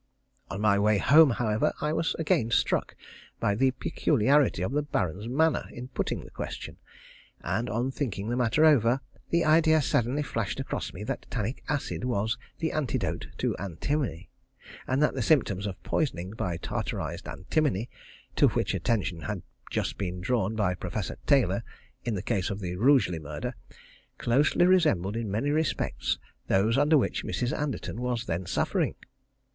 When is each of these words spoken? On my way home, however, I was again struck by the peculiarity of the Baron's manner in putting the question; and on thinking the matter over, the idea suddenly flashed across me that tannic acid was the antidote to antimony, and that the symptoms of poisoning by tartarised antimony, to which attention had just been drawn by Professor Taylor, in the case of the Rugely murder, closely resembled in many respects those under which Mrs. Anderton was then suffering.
On 0.49 0.61
my 0.61 0.79
way 0.79 0.97
home, 0.97 1.29
however, 1.29 1.73
I 1.79 1.93
was 1.93 2.15
again 2.17 2.49
struck 2.49 2.95
by 3.39 3.53
the 3.53 3.69
peculiarity 3.69 4.63
of 4.63 4.71
the 4.71 4.81
Baron's 4.81 5.29
manner 5.29 5.69
in 5.71 5.89
putting 5.89 6.21
the 6.23 6.31
question; 6.31 6.77
and 7.41 7.69
on 7.69 7.91
thinking 7.91 8.27
the 8.27 8.35
matter 8.35 8.65
over, 8.65 9.01
the 9.29 9.45
idea 9.45 9.79
suddenly 9.79 10.23
flashed 10.23 10.59
across 10.59 10.91
me 10.91 11.03
that 11.03 11.27
tannic 11.29 11.63
acid 11.69 12.03
was 12.03 12.35
the 12.57 12.71
antidote 12.71 13.27
to 13.37 13.55
antimony, 13.57 14.31
and 14.87 15.03
that 15.03 15.13
the 15.13 15.21
symptoms 15.21 15.67
of 15.67 15.83
poisoning 15.83 16.31
by 16.31 16.57
tartarised 16.57 17.27
antimony, 17.27 17.87
to 18.35 18.47
which 18.47 18.73
attention 18.73 19.19
had 19.21 19.43
just 19.69 19.99
been 19.99 20.19
drawn 20.19 20.55
by 20.55 20.73
Professor 20.73 21.17
Taylor, 21.27 21.63
in 22.03 22.15
the 22.15 22.23
case 22.23 22.49
of 22.49 22.59
the 22.59 22.75
Rugely 22.75 23.19
murder, 23.21 23.53
closely 24.17 24.65
resembled 24.65 25.15
in 25.15 25.29
many 25.29 25.51
respects 25.51 26.17
those 26.47 26.75
under 26.75 26.97
which 26.97 27.23
Mrs. 27.23 27.55
Anderton 27.55 28.01
was 28.01 28.25
then 28.25 28.47
suffering. 28.47 28.95